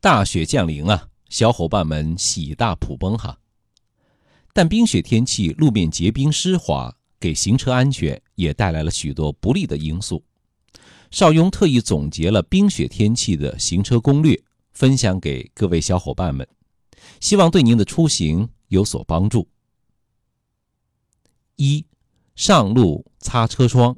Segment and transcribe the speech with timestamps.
[0.00, 3.36] 大雪降临啊，小伙伴们喜大普奔哈。
[4.52, 10.22] 但冰雪天气，路面结冰湿滑，给行车安全也带来了许多不利的因素。
[11.10, 14.40] 邵雍特意总结了冰雪天气的行车攻略，
[14.72, 16.46] 分享给各位小伙伴们，
[17.18, 19.48] 希望对您的出行有所帮助。
[21.56, 21.84] 一、
[22.36, 23.96] 上路擦车窗。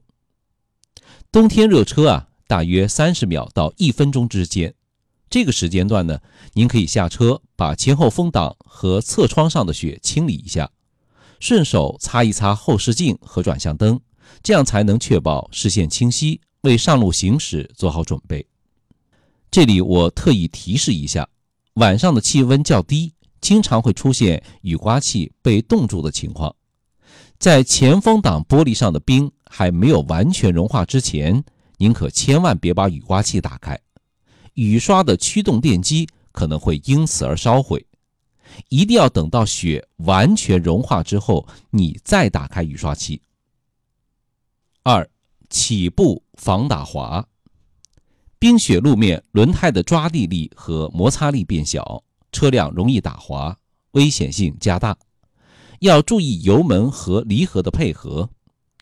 [1.31, 4.75] 冬天热车啊，大约三十秒到一分钟之间。
[5.31, 6.19] 这个时间段呢，
[6.55, 10.69] 您可以下车，把前后风挡和侧窗上的雪清理一下，
[11.39, 14.01] 顺手擦一擦后视镜和转向灯，
[14.43, 18.45] 这样才能确保视线清晰，为上路行驶做好准备。
[19.53, 21.29] 这里我特意提示一下，
[21.75, 26.53] 晚上的气温较低，经常会出现雨刮器被冻住的情况。
[27.39, 31.45] 在前风挡玻璃上的冰还没有完全融化之前，
[31.79, 33.79] 您可千万别把雨刮器打开。
[34.55, 37.87] 雨刷的驱动电机可能会因此而烧毁，
[38.69, 43.21] 一定要等到雪完全融化之后，你再打开雨刷器。
[44.83, 45.09] 二、
[45.49, 47.27] 起步防打滑，
[48.39, 53.57] 冰雪路面轮胎的抓地力和摩擦力变小，车辆容易打滑，
[53.93, 54.97] 危险性加大。
[55.81, 58.29] 要注意油门和离合的配合，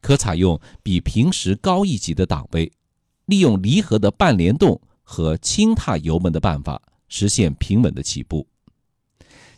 [0.00, 2.72] 可采用比平时高一级的档位，
[3.26, 4.80] 利用离合的半联动。
[5.10, 8.46] 和轻踏油门的办法，实现平稳的起步。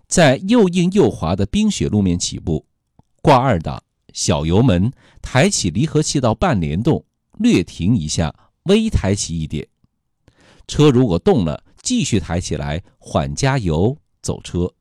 [0.06, 2.64] 在又硬又滑的冰雪路面起步，
[3.20, 7.04] 挂二档，小油门，抬起离合器到半联动，
[7.38, 9.66] 略停一下，微抬起一点。
[10.68, 14.72] 车如果动了，继续抬起来，缓加油走车。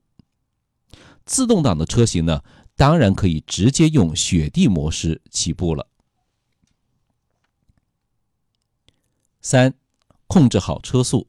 [1.25, 2.43] 自动挡的车型呢，
[2.75, 5.87] 当然可以直接用雪地模式起步了。
[9.41, 9.73] 三。
[10.29, 11.27] 控制好车速，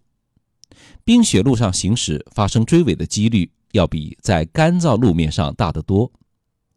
[1.05, 6.13] 冰雪路上行驶发生追尾的几率要比在干燥路面上大得多，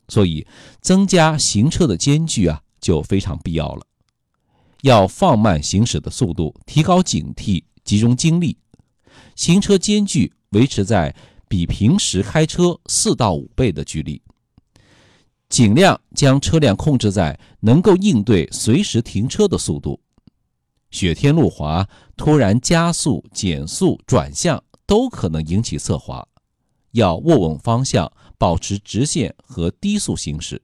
[0.07, 0.47] 所以
[0.79, 3.85] 增加行车的间距啊就非常必要了。
[4.83, 8.57] 要放慢行驶的速度，提高警惕，集中精力，
[9.35, 11.13] 行车间距维持在
[11.49, 14.21] 比平时开车四到五倍的距离，
[15.49, 19.99] 尽量将车辆控制在能够应对随时停车的速度。
[20.93, 26.25] 雪天路滑，突然加速、减速、转向都可能引起侧滑，
[26.91, 30.61] 要握稳方向，保持直线和低速行驶。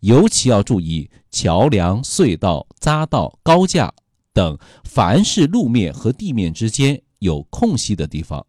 [0.00, 3.90] 尤其要注意桥梁、隧道、匝道、高架
[4.34, 8.44] 等，凡是路面和地面之间有空隙的地方，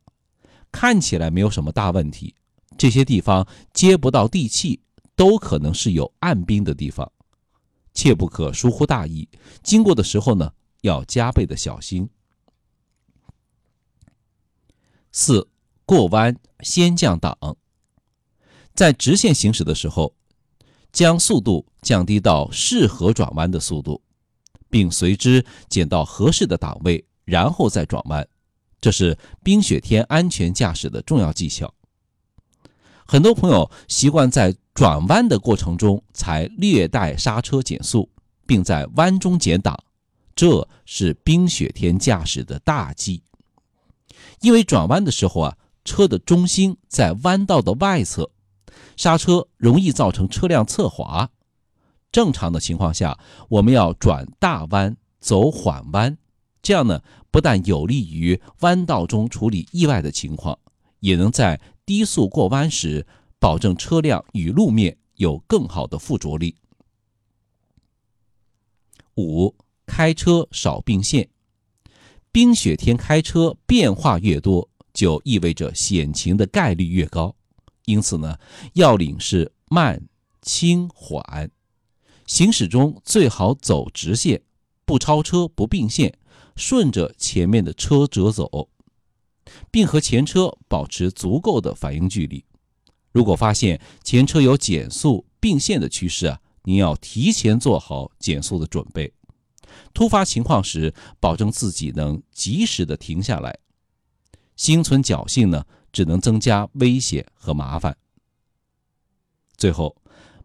[0.74, 2.36] 看起来没有什么大问题，
[2.78, 4.82] 这些地方接不到地气，
[5.16, 7.10] 都可能是有暗冰的地方，
[7.94, 9.30] 切不可疏忽大意。
[9.64, 10.52] 经过的时候呢？
[10.82, 12.10] 要加倍的小心。
[15.12, 15.50] 四
[15.86, 17.38] 过弯先降档，
[18.74, 20.16] 在直线行驶的时候，
[20.94, 24.02] 将速度降低到适合转弯的速度，
[24.70, 28.28] 并随之减到合适的档位，然后再转弯。
[28.80, 31.74] 这是冰雪天安全驾驶的重要技巧。
[33.06, 38.10] 很多朋友习惯在转弯的过程中才略带刹车减速，
[38.48, 39.84] 并在弯中减档。
[40.36, 43.22] 这是冰雪天驾驶的大忌，
[44.40, 48.32] 因为转弯的时候啊，车的中心在弯道的外侧，
[48.96, 51.30] 刹车容易造成车辆侧滑。
[52.12, 53.20] 正常的情况下，
[53.50, 56.18] 我们要转大弯走缓弯，
[56.62, 60.58] 这样呢，不但有利于弯道中处理意外的情况，
[61.02, 63.06] 也能在低速过弯时
[63.38, 66.56] 保证车辆与路面有更好的附着力。
[69.18, 69.54] 五。
[69.94, 71.28] 开车少并线，
[72.32, 77.36] 冰雪天开车变化越多，就意味着险情的概率越高。
[77.84, 78.40] 因此呢，
[78.72, 80.08] 要领是慢、
[80.42, 81.52] 轻、缓，
[82.26, 84.42] 行驶中最好走直线，
[84.86, 86.18] 不超车、不并线，
[86.56, 88.70] 顺着前面的车辙走，
[89.70, 92.46] 并和前车保持足够的反应距离。
[93.12, 99.12] 如果发现前车有减速并线的趋势啊，您要提前做好减速的准备。
[99.94, 103.58] 突发情况时，保证自己能及时的停下来。
[104.56, 107.98] 心存侥幸呢，只能增加危险和麻烦。
[109.58, 109.96] 最后，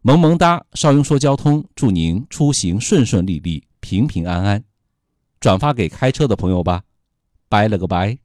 [0.02, 4.64] 萌萌哒少雍说交通，祝您出行顺顺利利、平平安安。
[5.38, 6.82] 转发给开车的朋友吧，
[7.48, 8.18] 拜了个拜。